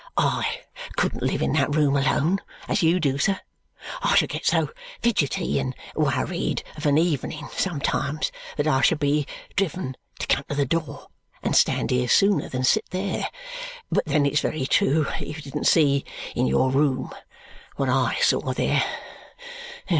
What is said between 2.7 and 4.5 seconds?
you do, sir. I should get